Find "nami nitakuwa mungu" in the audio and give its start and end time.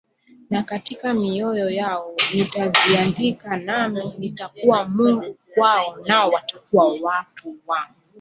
3.57-5.37